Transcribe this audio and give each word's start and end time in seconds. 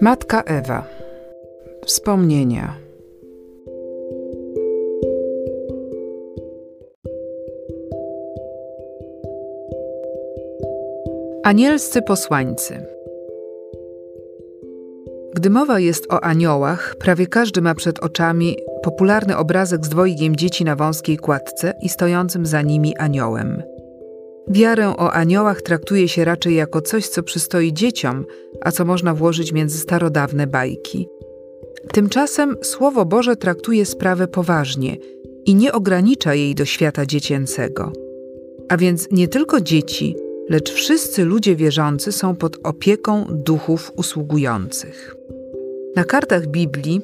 Matka 0.00 0.42
Ewa. 0.42 0.84
Wspomnienia. 1.86 2.74
Anielscy 11.44 12.02
posłańcy. 12.02 12.86
Gdy 15.34 15.50
mowa 15.50 15.78
jest 15.78 16.12
o 16.12 16.24
aniołach, 16.24 16.96
prawie 16.98 17.26
każdy 17.26 17.62
ma 17.62 17.74
przed 17.74 17.98
oczami 17.98 18.56
popularny 18.82 19.36
obrazek 19.36 19.86
z 19.86 19.88
dwojgiem 19.88 20.36
dzieci 20.36 20.64
na 20.64 20.76
wąskiej 20.76 21.16
kładce 21.16 21.74
i 21.82 21.88
stojącym 21.88 22.46
za 22.46 22.62
nimi 22.62 22.96
aniołem. 22.96 23.62
Wiarę 24.50 24.88
o 24.88 25.12
aniołach 25.12 25.62
traktuje 25.62 26.08
się 26.08 26.24
raczej 26.24 26.54
jako 26.54 26.80
coś, 26.82 27.08
co 27.08 27.22
przystoi 27.22 27.72
dzieciom, 27.72 28.24
a 28.60 28.72
co 28.72 28.84
można 28.84 29.14
włożyć 29.14 29.52
między 29.52 29.78
starodawne 29.78 30.46
bajki. 30.46 31.08
Tymczasem 31.92 32.56
Słowo 32.62 33.04
Boże 33.04 33.36
traktuje 33.36 33.86
sprawę 33.86 34.28
poważnie 34.28 34.96
i 35.46 35.54
nie 35.54 35.72
ogranicza 35.72 36.34
jej 36.34 36.54
do 36.54 36.64
świata 36.64 37.06
dziecięcego. 37.06 37.92
A 38.68 38.76
więc 38.76 39.08
nie 39.10 39.28
tylko 39.28 39.60
dzieci, 39.60 40.16
lecz 40.48 40.72
wszyscy 40.72 41.24
ludzie 41.24 41.56
wierzący 41.56 42.12
są 42.12 42.36
pod 42.36 42.58
opieką 42.64 43.26
duchów 43.30 43.92
usługujących. 43.96 45.16
Na 45.96 46.04
kartach 46.04 46.46
Biblii 46.46 47.00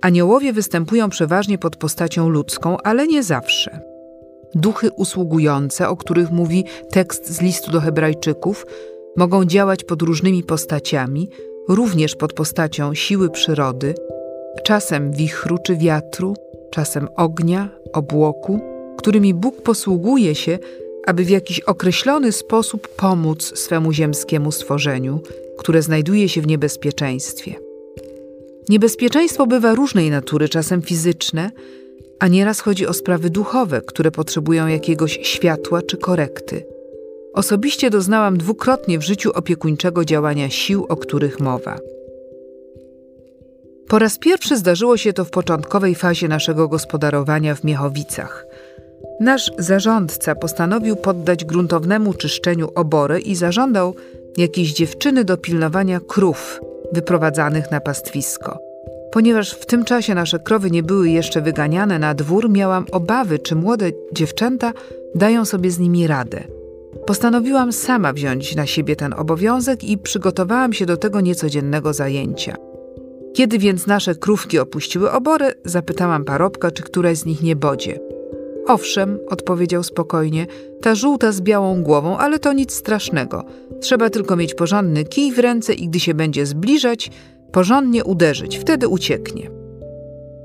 aniołowie 0.00 0.52
występują 0.52 1.08
przeważnie 1.08 1.58
pod 1.58 1.76
postacią 1.76 2.28
ludzką, 2.28 2.76
ale 2.84 3.06
nie 3.06 3.22
zawsze. 3.22 3.91
Duchy 4.54 4.90
usługujące, 4.96 5.88
o 5.88 5.96
których 5.96 6.30
mówi 6.30 6.64
tekst 6.90 7.30
z 7.30 7.40
listu 7.40 7.70
do 7.70 7.80
Hebrajczyków, 7.80 8.66
mogą 9.16 9.44
działać 9.44 9.84
pod 9.84 10.02
różnymi 10.02 10.42
postaciami, 10.42 11.28
również 11.68 12.16
pod 12.16 12.32
postacią 12.32 12.94
siły 12.94 13.30
przyrody, 13.30 13.94
czasem 14.64 15.12
wichru 15.12 15.58
czy 15.58 15.76
wiatru, 15.76 16.36
czasem 16.70 17.08
ognia, 17.16 17.68
obłoku, 17.92 18.60
którymi 18.98 19.34
Bóg 19.34 19.62
posługuje 19.62 20.34
się, 20.34 20.58
aby 21.06 21.24
w 21.24 21.30
jakiś 21.30 21.60
określony 21.60 22.32
sposób 22.32 22.88
pomóc 22.88 23.58
swemu 23.58 23.92
ziemskiemu 23.92 24.52
stworzeniu, 24.52 25.20
które 25.58 25.82
znajduje 25.82 26.28
się 26.28 26.42
w 26.42 26.46
niebezpieczeństwie. 26.46 27.54
Niebezpieczeństwo 28.68 29.46
bywa 29.46 29.74
różnej 29.74 30.10
natury, 30.10 30.48
czasem 30.48 30.82
fizyczne, 30.82 31.50
a 32.22 32.28
nieraz 32.28 32.60
chodzi 32.60 32.86
o 32.86 32.92
sprawy 32.92 33.30
duchowe, 33.30 33.80
które 33.80 34.10
potrzebują 34.10 34.66
jakiegoś 34.66 35.18
światła 35.22 35.82
czy 35.82 35.96
korekty. 35.96 36.66
Osobiście 37.34 37.90
doznałam 37.90 38.38
dwukrotnie 38.38 38.98
w 38.98 39.02
życiu 39.02 39.30
opiekuńczego 39.34 40.04
działania 40.04 40.50
sił, 40.50 40.86
o 40.88 40.96
których 40.96 41.40
mowa. 41.40 41.78
Po 43.88 43.98
raz 43.98 44.18
pierwszy 44.18 44.56
zdarzyło 44.56 44.96
się 44.96 45.12
to 45.12 45.24
w 45.24 45.30
początkowej 45.30 45.94
fazie 45.94 46.28
naszego 46.28 46.68
gospodarowania 46.68 47.54
w 47.54 47.64
Miechowicach. 47.64 48.46
Nasz 49.20 49.50
zarządca 49.58 50.34
postanowił 50.34 50.96
poddać 50.96 51.44
gruntownemu 51.44 52.14
czyszczeniu 52.14 52.68
obory 52.74 53.20
i 53.20 53.34
zażądał 53.34 53.94
jakiejś 54.36 54.72
dziewczyny 54.72 55.24
do 55.24 55.36
pilnowania 55.36 56.00
krów 56.00 56.60
wyprowadzanych 56.92 57.70
na 57.70 57.80
pastwisko. 57.80 58.71
Ponieważ 59.12 59.50
w 59.52 59.66
tym 59.66 59.84
czasie 59.84 60.14
nasze 60.14 60.38
krowy 60.38 60.70
nie 60.70 60.82
były 60.82 61.10
jeszcze 61.10 61.40
wyganiane 61.40 61.98
na 61.98 62.14
dwór, 62.14 62.50
miałam 62.50 62.86
obawy, 62.92 63.38
czy 63.38 63.56
młode 63.56 63.90
dziewczęta 64.12 64.72
dają 65.14 65.44
sobie 65.44 65.70
z 65.70 65.78
nimi 65.78 66.06
radę. 66.06 66.44
Postanowiłam 67.06 67.72
sama 67.72 68.12
wziąć 68.12 68.56
na 68.56 68.66
siebie 68.66 68.96
ten 68.96 69.12
obowiązek 69.12 69.84
i 69.84 69.98
przygotowałam 69.98 70.72
się 70.72 70.86
do 70.86 70.96
tego 70.96 71.20
niecodziennego 71.20 71.92
zajęcia. 71.92 72.56
Kiedy 73.34 73.58
więc 73.58 73.86
nasze 73.86 74.14
krówki 74.14 74.58
opuściły 74.58 75.10
obory, 75.10 75.52
zapytałam 75.64 76.24
parobka, 76.24 76.70
czy 76.70 76.82
któraś 76.82 77.18
z 77.18 77.24
nich 77.24 77.42
nie 77.42 77.56
bodzie. 77.56 77.98
Owszem, 78.66 79.18
odpowiedział 79.28 79.82
spokojnie, 79.82 80.46
ta 80.80 80.94
żółta 80.94 81.32
z 81.32 81.40
białą 81.40 81.82
głową, 81.82 82.18
ale 82.18 82.38
to 82.38 82.52
nic 82.52 82.72
strasznego. 82.72 83.44
Trzeba 83.80 84.10
tylko 84.10 84.36
mieć 84.36 84.54
porządny 84.54 85.04
kij 85.04 85.32
w 85.32 85.38
ręce 85.38 85.74
i 85.74 85.88
gdy 85.88 86.00
się 86.00 86.14
będzie 86.14 86.46
zbliżać, 86.46 87.10
porządnie 87.52 88.04
uderzyć, 88.04 88.58
wtedy 88.58 88.88
ucieknie. 88.88 89.50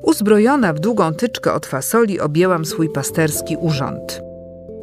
Uzbrojona 0.02 0.74
w 0.74 0.80
długą 0.80 1.14
tyczkę 1.14 1.54
od 1.54 1.66
fasoli 1.66 2.20
objęłam 2.20 2.66
swój 2.66 2.90
pasterski 2.90 3.58
urząd. 3.58 4.22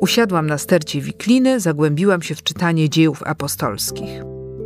Usiadłam 0.01 0.47
na 0.47 0.59
stercie 0.59 1.01
wikliny, 1.01 1.61
zagłębiłam 1.61 2.23
się 2.23 2.35
w 2.35 2.43
czytanie 2.43 2.91
dziejów 2.91 3.23
apostolskich. 3.23 4.23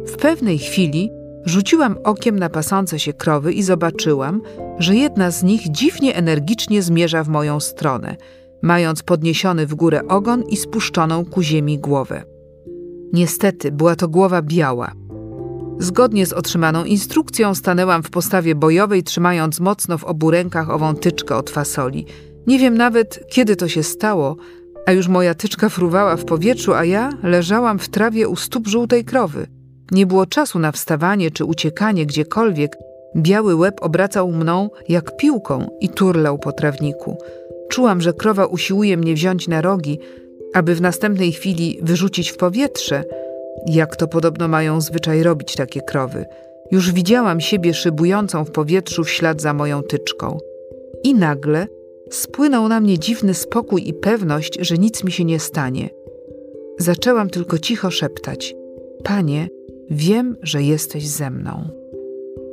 W 0.07 0.17
pewnej 0.17 0.59
chwili 0.59 1.11
rzuciłam 1.45 1.99
okiem 2.05 2.39
na 2.39 2.49
pasące 2.49 2.99
się 2.99 3.13
krowy 3.13 3.53
i 3.53 3.63
zobaczyłam, 3.63 4.43
że 4.79 4.97
jedna 4.97 5.31
z 5.31 5.43
nich 5.43 5.71
dziwnie 5.71 6.15
energicznie 6.15 6.83
zmierza 6.83 7.25
w 7.25 7.29
moją 7.29 7.61
stronę, 7.61 8.17
mając 8.63 9.03
podniesiony 9.03 9.67
w 9.67 9.75
górę 9.75 10.01
ogon 10.09 10.43
i 10.43 10.57
spuszczoną 10.57 11.25
ku 11.25 11.43
ziemi 11.43 11.79
głowę. 11.79 12.23
Niestety 13.13 13.73
była 13.73 13.97
to 13.97 14.09
głowa 14.09 14.43
biała. 14.43 14.93
Zgodnie 15.81 16.27
z 16.27 16.33
otrzymaną 16.33 16.85
instrukcją 16.85 17.55
stanęłam 17.55 18.03
w 18.03 18.11
postawie 18.11 18.55
bojowej, 18.55 19.03
trzymając 19.03 19.61
mocno 19.61 19.99
w 19.99 20.05
obu 20.05 20.31
rękach 20.31 20.71
ową 20.71 20.95
tyczkę 20.95 21.37
od 21.37 21.51
fasoli. 21.51 22.07
Nie 22.47 22.59
wiem 22.59 22.77
nawet, 22.77 23.21
kiedy 23.31 23.57
to 23.57 23.69
się 23.69 23.83
stało, 23.83 24.37
a 24.87 24.93
już 24.93 25.09
moja 25.09 25.35
tyczka 25.35 25.69
fruwała 25.69 26.17
w 26.17 26.25
powietrzu, 26.25 26.75
a 26.75 26.85
ja 26.85 27.11
leżałam 27.23 27.79
w 27.79 27.89
trawie 27.89 28.29
u 28.29 28.37
stóp 28.37 28.69
żółtej 28.69 29.05
krowy. 29.05 29.47
Nie 29.91 30.07
było 30.07 30.27
czasu 30.27 30.59
na 30.59 30.73
wstawanie 30.73 31.31
czy 31.31 31.45
uciekanie 31.45 32.07
gdziekolwiek. 32.07 32.77
Biały 33.17 33.55
łeb 33.55 33.75
obracał 33.81 34.33
mną 34.33 34.71
jak 34.89 35.17
piłką 35.17 35.67
i 35.81 35.89
turlał 35.89 36.39
po 36.39 36.53
trawniku. 36.53 37.19
Czułam, 37.69 38.01
że 38.01 38.13
krowa 38.13 38.47
usiłuje 38.47 38.97
mnie 38.97 39.15
wziąć 39.15 39.49
na 39.49 39.61
rogi, 39.61 39.99
aby 40.55 40.75
w 40.75 40.81
następnej 40.81 41.33
chwili 41.33 41.79
wyrzucić 41.83 42.31
w 42.31 42.37
powietrze, 42.37 43.05
jak 43.67 43.97
to 43.97 44.09
podobno 44.09 44.49
mają 44.49 44.81
zwyczaj 44.81 45.23
robić 45.23 45.55
takie 45.55 45.81
krowy. 45.81 46.27
Już 46.71 46.93
widziałam 46.93 47.41
siebie 47.41 47.75
szybującą 47.75 48.45
w 48.45 48.51
powietrzu 48.51 49.05
w 49.05 49.11
ślad 49.11 49.41
za 49.41 49.55
moją 49.55 49.83
tyczką. 49.83 50.39
I 51.05 51.15
nagle 51.15 51.67
spłynął 52.11 52.69
na 52.69 52.81
mnie 52.81 52.99
dziwny 52.99 53.35
spokój 53.35 53.89
i 53.89 53.95
pewność, 53.95 54.59
że 54.61 54.79
nic 54.79 55.05
mi 55.05 55.13
się 55.13 55.25
nie 55.25 55.41
stanie. 55.41 55.91
Zaczęłam 56.79 57.31
tylko 57.31 57.59
cicho 57.59 57.91
szeptać: 57.91 58.55
Panie, 59.05 59.49
wiem, 59.91 60.37
że 60.43 60.63
jesteś 60.63 61.09
ze 61.09 61.31
mną. 61.31 61.69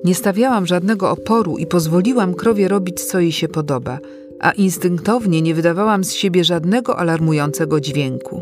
Nie 0.03 0.16
stawiałam 0.16 0.66
żadnego 0.66 1.11
oporu 1.11 1.57
i 1.57 1.66
pozwoliłam 1.66 2.33
krowie 2.33 2.67
robić, 2.67 3.03
co 3.03 3.19
jej 3.19 3.31
się 3.31 3.47
podoba 3.47 3.99
a 4.39 4.51
instynktownie 4.51 5.41
nie 5.41 5.55
wydawałam 5.55 6.03
z 6.03 6.13
siebie 6.13 6.43
żadnego 6.43 6.97
alarmującego 6.97 7.79
dźwięku. 7.79 8.41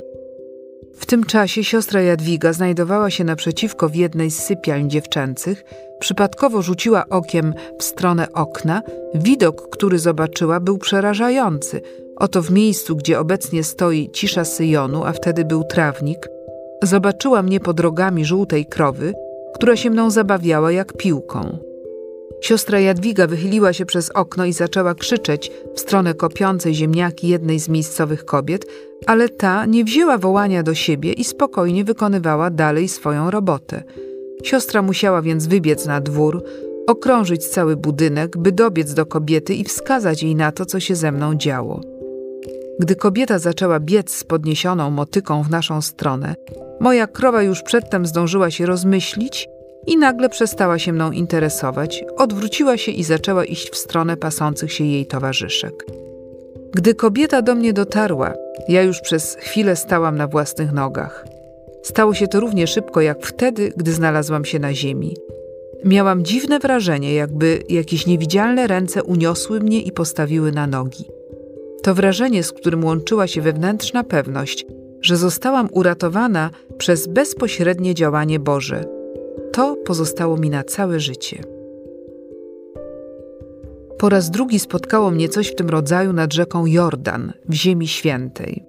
W 0.96 1.06
tym 1.06 1.24
czasie 1.24 1.64
siostra 1.64 2.02
Jadwiga 2.02 2.54
znajdowała 2.54 3.10
się 3.10 3.24
naprzeciwko 3.24 3.90
w 3.90 3.96
jednej 3.96 4.32
z 4.32 4.40
sypialń 4.40 4.90
dziewczęcych, 4.90 5.64
przypadkowo 6.00 6.62
rzuciła 6.62 7.06
okiem 7.10 7.54
w 7.80 7.84
stronę 7.84 8.34
okna. 8.34 8.82
Widok, 9.16 9.70
który 9.70 10.00
zobaczyła, 10.00 10.60
był 10.60 10.78
przerażający. 10.78 11.82
Oto 12.16 12.42
w 12.42 12.52
miejscu, 12.52 12.96
gdzie 12.96 13.20
obecnie 13.20 13.64
stoi 13.64 14.10
cisza 14.14 14.46
Syjonu, 14.46 15.04
a 15.04 15.14
wtedy 15.14 15.46
był 15.46 15.64
trawnik, 15.64 16.30
zobaczyła 16.84 17.44
mnie 17.44 17.60
pod 17.60 17.80
rogami 17.80 18.26
żółtej 18.26 18.66
krowy, 18.66 19.14
która 19.54 19.76
się 19.76 19.90
mną 19.90 20.10
zabawiała 20.10 20.72
jak 20.72 20.94
piłką. 20.94 21.58
Siostra 22.42 22.80
Jadwiga 22.80 23.28
wychyliła 23.28 23.74
się 23.74 23.86
przez 23.86 24.10
okno 24.10 24.46
i 24.46 24.54
zaczęła 24.54 24.96
krzyczeć 24.96 25.52
w 25.76 25.80
stronę 25.80 26.14
kopiącej 26.14 26.76
ziemniaki 26.76 27.28
jednej 27.28 27.60
z 27.60 27.70
miejscowych 27.70 28.26
kobiet, 28.26 28.66
ale 29.06 29.30
ta 29.30 29.66
nie 29.66 29.84
wzięła 29.84 30.18
wołania 30.18 30.64
do 30.64 30.74
siebie 30.74 31.14
i 31.14 31.24
spokojnie 31.24 31.84
wykonywała 31.84 32.50
dalej 32.50 32.88
swoją 32.88 33.32
robotę. 33.32 33.84
Siostra 34.44 34.82
musiała 34.82 35.22
więc 35.22 35.48
wybiec 35.48 35.86
na 35.86 36.02
dwór, 36.02 36.44
okrążyć 36.88 37.48
cały 37.48 37.76
budynek, 37.76 38.38
by 38.38 38.52
dobiec 38.52 38.94
do 38.94 39.06
kobiety 39.06 39.54
i 39.54 39.64
wskazać 39.64 40.24
jej 40.24 40.36
na 40.36 40.52
to, 40.52 40.66
co 40.66 40.80
się 40.80 40.96
ze 40.96 41.12
mną 41.12 41.36
działo. 41.36 41.82
Gdy 42.80 42.96
kobieta 42.96 43.40
zaczęła 43.40 43.80
biec 43.80 44.12
z 44.12 44.24
podniesioną 44.24 44.90
motyką 44.90 45.44
w 45.44 45.50
naszą 45.50 45.82
stronę, 45.82 46.36
moja 46.80 47.08
krowa 47.08 47.44
już 47.44 47.62
przedtem 47.62 48.06
zdążyła 48.06 48.52
się 48.52 48.66
rozmyślić 48.66 49.50
i 49.88 49.98
nagle 49.98 50.30
przestała 50.30 50.80
się 50.80 50.94
mną 50.94 51.12
interesować, 51.12 52.04
odwróciła 52.18 52.78
się 52.78 52.92
i 52.92 53.04
zaczęła 53.04 53.46
iść 53.46 53.70
w 53.70 53.78
stronę 53.78 54.18
pasących 54.18 54.74
się 54.74 54.84
jej 54.84 55.06
towarzyszek. 55.06 55.86
Gdy 56.72 56.96
kobieta 56.96 57.42
do 57.42 57.56
mnie 57.56 57.74
dotarła, 57.74 58.34
ja 58.68 58.82
już 58.82 59.02
przez 59.02 59.36
chwilę 59.40 59.76
stałam 59.76 60.18
na 60.18 60.28
własnych 60.28 60.72
nogach. 60.72 61.26
Stało 61.84 62.14
się 62.14 62.28
to 62.28 62.40
równie 62.40 62.68
szybko 62.68 63.02
jak 63.02 63.26
wtedy, 63.26 63.74
gdy 63.78 63.92
znalazłam 63.92 64.46
się 64.46 64.60
na 64.60 64.74
ziemi. 64.74 65.16
Miałam 65.86 66.26
dziwne 66.26 66.60
wrażenie, 66.60 67.14
jakby 67.14 67.64
jakieś 67.70 68.08
niewidzialne 68.08 68.68
ręce 68.68 69.04
uniosły 69.04 69.60
mnie 69.60 69.82
i 69.82 69.92
postawiły 69.92 70.52
na 70.52 70.68
nogi. 70.68 71.06
To 71.84 71.94
wrażenie, 71.94 72.44
z 72.44 72.52
którym 72.52 72.86
łączyła 72.86 73.28
się 73.28 73.42
wewnętrzna 73.42 74.04
pewność, 74.04 74.66
że 75.02 75.18
zostałam 75.18 75.70
uratowana 75.72 76.50
przez 76.78 77.08
bezpośrednie 77.08 77.96
działanie 77.96 78.40
Boże, 78.40 78.86
To 79.54 79.76
pozostało 79.76 80.38
mi 80.38 80.50
na 80.50 80.64
całe 80.64 81.00
życie. 81.00 81.44
Po 83.98 84.10
raz 84.10 84.30
drugi 84.30 84.60
spotkało 84.60 85.12
mnie 85.12 85.30
coś 85.30 85.48
w 85.48 85.56
tym 85.56 85.70
rodzaju 85.70 86.14
nad 86.14 86.34
rzeką 86.34 86.66
Jordan, 86.66 87.34
w 87.50 87.54
Ziemi 87.54 87.88
Świętej. 87.88 88.64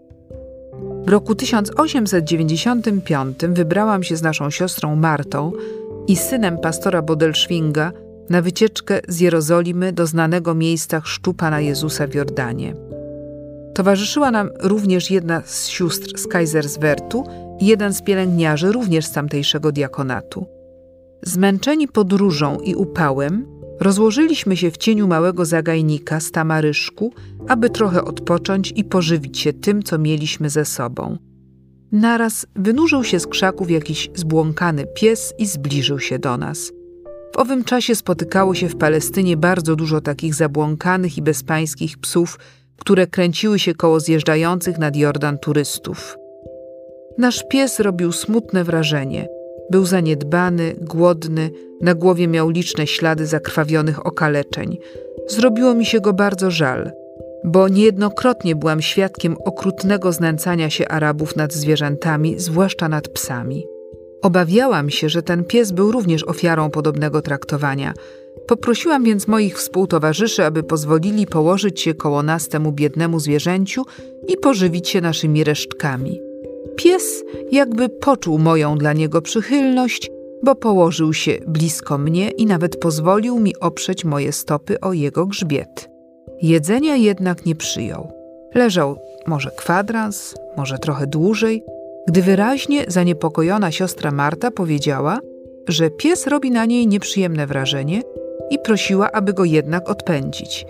W 1.07 1.09
roku 1.09 1.35
1895 1.35 3.39
wybrałam 3.49 4.03
się 4.03 4.17
z 4.17 4.23
naszą 4.23 4.51
siostrą 4.51 4.97
Martą 4.97 5.53
i 6.07 6.17
synem 6.17 6.59
pastora 6.59 7.03
Bodelszwinga 7.03 7.93
na 8.31 8.43
wycieczkę 8.43 9.01
z 9.09 9.21
Jerozolimy 9.21 9.93
do 9.93 10.07
znanego 10.07 10.55
miejsca 10.55 11.01
chrztu 11.01 11.35
Pana 11.35 11.61
Jezusa 11.61 12.07
w 12.07 12.15
Jordanie. 12.15 12.75
Towarzyszyła 13.75 14.31
nam 14.31 14.51
również 14.61 15.11
jedna 15.11 15.43
z 15.47 15.69
sióstr 15.69 16.19
z 16.19 16.27
Kaiserswertu 16.27 17.25
i 17.61 17.67
jeden 17.67 17.95
z 17.95 18.03
pielęgniarzy 18.03 18.73
również 18.73 19.07
z 19.07 19.13
tamtejszego 19.13 19.73
diakonatu. 19.73 20.54
Zmęczeni 21.27 21.89
podróżą 21.89 22.59
i 22.59 22.75
upałem, 22.75 23.47
rozłożyliśmy 23.81 24.57
się 24.57 24.71
w 24.71 24.77
cieniu 24.77 25.09
małego 25.09 25.45
zagajnika 25.45 26.21
z 26.21 26.31
tamaryszku, 26.31 27.13
aby 27.49 27.71
trochę 27.71 28.05
odpocząć 28.05 28.73
i 28.77 28.85
pożywić 28.85 29.39
się 29.39 29.53
tym, 29.53 29.83
co 29.83 29.99
mieliśmy 29.99 30.51
ze 30.51 30.65
sobą. 30.65 31.19
Naraz 31.93 32.47
wynurzył 32.57 33.05
się 33.05 33.21
z 33.21 33.27
krzaków 33.27 33.71
jakiś 33.71 34.11
zbłąkany 34.15 34.87
pies 34.95 35.35
i 35.39 35.47
zbliżył 35.47 35.99
się 35.99 36.19
do 36.19 36.37
nas. 36.37 36.73
W 37.35 37.39
owym 37.39 37.65
czasie 37.65 37.95
spotykało 37.95 38.55
się 38.55 38.69
w 38.69 38.77
Palestynie 38.77 39.37
bardzo 39.37 39.77
dużo 39.77 40.01
takich 40.01 40.35
zabłąkanych 40.35 41.19
i 41.19 41.23
bezpańskich 41.23 41.99
psów, 41.99 42.39
które 42.77 43.07
kręciły 43.07 43.59
się 43.59 43.75
koło 43.75 44.01
zjeżdżających 44.01 44.79
nad 44.79 44.97
Jordan 44.97 45.39
turystów. 45.39 46.17
Nasz 47.19 47.45
pies 47.49 47.81
robił 47.81 48.13
smutne 48.13 48.65
wrażenie. 48.65 49.29
Był 49.71 49.87
zaniedbany, 49.87 50.75
głodny, 50.81 51.51
na 51.81 51.95
głowie 51.95 52.29
miał 52.29 52.51
liczne 52.51 52.87
ślady 52.87 53.27
zakrwawionych 53.27 54.07
okaleczeń. 54.07 54.79
Zrobiło 55.29 55.75
mi 55.75 55.87
się 55.87 56.01
go 56.01 56.13
bardzo 56.13 56.51
żal, 56.51 56.93
bo 57.45 57.69
niejednokrotnie 57.69 58.57
byłam 58.57 58.83
świadkiem 58.83 59.37
okrutnego 59.45 60.13
znęcania 60.13 60.71
się 60.71 60.89
Arabów 60.89 61.37
nad 61.37 61.53
zwierzętami, 61.53 62.35
zwłaszcza 62.39 62.89
nad 62.89 63.09
psami. 63.09 63.67
Obawiałam 64.23 64.91
się, 64.91 65.09
że 65.09 65.23
ten 65.23 65.45
pies 65.45 65.73
był 65.73 65.93
również 65.93 66.25
ofiarą 66.25 66.71
podobnego 66.71 67.23
traktowania. 67.23 67.95
Poprosiłam 68.47 69.05
więc 69.05 69.29
moich 69.29 69.59
współtowarzyszy, 69.59 70.45
aby 70.45 70.63
pozwolili 70.63 71.27
położyć 71.27 71.81
się 71.81 71.95
koło 71.95 72.23
nas 72.23 72.49
temu 72.49 72.73
biednemu 72.73 73.21
zwierzęciu 73.21 73.83
i 74.29 74.37
pożywić 74.37 74.89
się 74.89 75.01
naszymi 75.01 75.45
resztkami. 75.45 76.21
Pies 76.77 77.25
jakby 77.53 77.89
poczuł 77.89 78.39
moją 78.39 78.79
dla 78.79 78.93
niego 78.93 79.23
przychylność, 79.23 80.11
bo 80.43 80.55
położył 80.55 81.13
się 81.13 81.39
blisko 81.47 81.99
mnie 81.99 82.31
i 82.31 82.47
nawet 82.47 82.77
pozwolił 82.77 83.41
mi 83.41 83.57
oprzeć 83.61 84.05
moje 84.05 84.33
stopy 84.33 84.81
o 84.81 84.93
jego 84.93 85.27
grzbiet. 85.27 85.91
Jedzenia 86.43 86.97
jednak 86.97 87.47
nie 87.47 87.55
przyjął. 87.55 88.13
Leżał 88.55 88.97
może 89.27 89.51
kwadrans, 89.57 90.35
może 90.57 90.79
trochę 90.79 91.07
dłużej, 91.07 91.65
gdy 92.09 92.23
wyraźnie 92.23 92.85
zaniepokojona 92.89 93.73
siostra 93.73 94.11
Marta 94.11 94.51
powiedziała, 94.51 95.21
że 95.69 95.91
pies 95.91 96.27
robi 96.27 96.51
na 96.51 96.65
niej 96.65 96.87
nieprzyjemne 96.87 97.47
wrażenie 97.47 98.03
i 98.51 98.59
prosiła, 98.59 99.13
aby 99.13 99.33
go 99.33 99.45
jednak 99.45 99.89
odpędzić. 99.89 100.67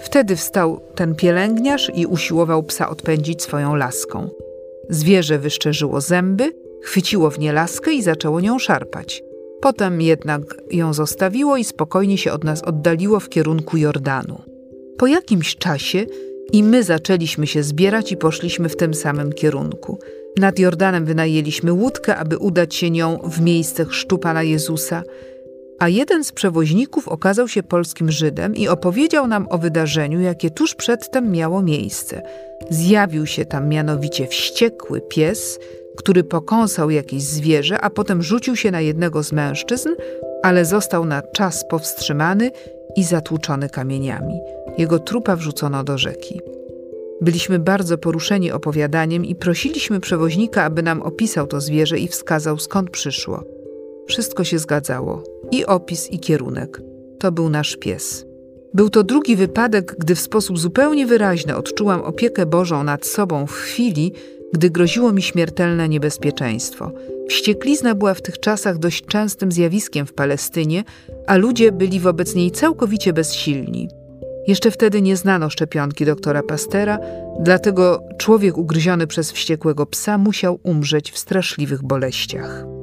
Wtedy 0.00 0.36
wstał 0.36 0.80
ten 0.94 1.14
pielęgniarz 1.14 1.90
i 1.94 2.06
usiłował 2.06 2.62
psa 2.62 2.88
odpędzić 2.88 3.42
swoją 3.42 3.74
laską. 3.74 4.28
Zwierzę 4.88 5.38
wyszczerzyło 5.38 6.00
zęby, 6.00 6.52
chwyciło 6.82 7.30
w 7.30 7.38
nie 7.38 7.52
laskę 7.52 7.92
i 7.92 8.02
zaczęło 8.02 8.40
nią 8.40 8.58
szarpać. 8.58 9.22
Potem 9.60 10.00
jednak 10.00 10.42
ją 10.70 10.94
zostawiło 10.94 11.56
i 11.56 11.64
spokojnie 11.64 12.18
się 12.18 12.32
od 12.32 12.44
nas 12.44 12.62
oddaliło 12.62 13.20
w 13.20 13.28
kierunku 13.28 13.76
Jordanu. 13.76 14.42
Po 14.98 15.06
jakimś 15.06 15.56
czasie 15.56 16.06
i 16.52 16.62
my 16.62 16.82
zaczęliśmy 16.82 17.46
się 17.46 17.62
zbierać 17.62 18.12
i 18.12 18.16
poszliśmy 18.16 18.68
w 18.68 18.76
tym 18.76 18.94
samym 18.94 19.32
kierunku. 19.32 19.98
Nad 20.36 20.58
Jordanem 20.58 21.04
wynajęliśmy 21.04 21.72
łódkę, 21.72 22.16
aby 22.16 22.38
udać 22.38 22.74
się 22.74 22.90
nią 22.90 23.18
w 23.24 23.40
miejsce 23.40 23.84
chrztu 23.84 24.18
Pana 24.18 24.42
Jezusa, 24.42 25.02
a 25.78 25.88
jeden 25.88 26.24
z 26.24 26.32
przewoźników 26.32 27.08
okazał 27.08 27.48
się 27.48 27.62
polskim 27.62 28.10
Żydem 28.10 28.56
i 28.56 28.68
opowiedział 28.68 29.26
nam 29.26 29.46
o 29.50 29.58
wydarzeniu, 29.58 30.20
jakie 30.20 30.50
tuż 30.50 30.74
przedtem 30.74 31.32
miało 31.32 31.62
miejsce. 31.62 32.22
Zjawił 32.70 33.26
się 33.26 33.44
tam 33.44 33.68
mianowicie 33.68 34.26
wściekły 34.26 35.00
pies, 35.00 35.58
który 35.96 36.24
pokąsał 36.24 36.90
jakieś 36.90 37.22
zwierzę, 37.22 37.80
a 37.80 37.90
potem 37.90 38.22
rzucił 38.22 38.56
się 38.56 38.70
na 38.70 38.80
jednego 38.80 39.22
z 39.22 39.32
mężczyzn, 39.32 39.88
ale 40.42 40.64
został 40.64 41.04
na 41.04 41.22
czas 41.22 41.64
powstrzymany 41.68 42.50
i 42.96 43.04
zatłuczony 43.04 43.68
kamieniami. 43.68 44.40
Jego 44.78 44.98
trupa 44.98 45.36
wrzucono 45.36 45.84
do 45.84 45.98
rzeki. 45.98 46.40
Byliśmy 47.20 47.58
bardzo 47.58 47.98
poruszeni 47.98 48.52
opowiadaniem 48.52 49.24
i 49.24 49.34
prosiliśmy 49.34 50.00
przewoźnika, 50.00 50.64
aby 50.64 50.82
nam 50.82 51.02
opisał 51.02 51.46
to 51.46 51.60
zwierzę 51.60 51.98
i 51.98 52.08
wskazał 52.08 52.58
skąd 52.58 52.90
przyszło. 52.90 53.44
Wszystko 54.08 54.44
się 54.44 54.58
zgadzało 54.58 55.37
i 55.50 55.66
opis, 55.66 56.10
i 56.10 56.18
kierunek. 56.18 56.82
To 57.18 57.32
był 57.32 57.48
nasz 57.48 57.76
pies. 57.76 58.26
Był 58.74 58.90
to 58.90 59.02
drugi 59.02 59.36
wypadek, 59.36 59.96
gdy 59.98 60.14
w 60.14 60.20
sposób 60.20 60.58
zupełnie 60.58 61.06
wyraźny 61.06 61.56
odczułam 61.56 62.00
opiekę 62.00 62.46
Bożą 62.46 62.84
nad 62.84 63.06
sobą 63.06 63.46
w 63.46 63.52
chwili, 63.52 64.12
gdy 64.52 64.70
groziło 64.70 65.12
mi 65.12 65.22
śmiertelne 65.22 65.88
niebezpieczeństwo. 65.88 66.92
Wścieklizna 67.28 67.94
była 67.94 68.14
w 68.14 68.22
tych 68.22 68.40
czasach 68.40 68.78
dość 68.78 69.06
częstym 69.06 69.52
zjawiskiem 69.52 70.06
w 70.06 70.12
Palestynie, 70.12 70.84
a 71.26 71.36
ludzie 71.36 71.72
byli 71.72 72.00
wobec 72.00 72.34
niej 72.34 72.50
całkowicie 72.50 73.12
bezsilni. 73.12 73.88
Jeszcze 74.46 74.70
wtedy 74.70 75.02
nie 75.02 75.16
znano 75.16 75.50
szczepionki 75.50 76.04
doktora 76.04 76.42
Pastera, 76.42 76.98
dlatego 77.40 78.02
człowiek 78.18 78.58
ugryziony 78.58 79.06
przez 79.06 79.32
wściekłego 79.32 79.86
psa 79.86 80.18
musiał 80.18 80.58
umrzeć 80.62 81.12
w 81.12 81.18
straszliwych 81.18 81.82
boleściach. 81.82 82.77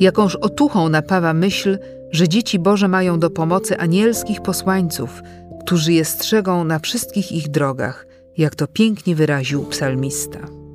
Jakąż 0.00 0.36
otuchą 0.36 0.88
napawa 0.88 1.32
myśl, 1.32 1.78
że 2.10 2.28
dzieci 2.28 2.58
Boże 2.58 2.88
mają 2.88 3.18
do 3.18 3.30
pomocy 3.30 3.78
anielskich 3.78 4.42
posłańców, 4.42 5.22
którzy 5.60 5.92
je 5.92 6.04
strzegą 6.04 6.64
na 6.64 6.78
wszystkich 6.78 7.32
ich 7.32 7.48
drogach, 7.48 8.06
jak 8.36 8.54
to 8.54 8.66
pięknie 8.66 9.14
wyraził 9.14 9.64
psalmista. 9.64 10.65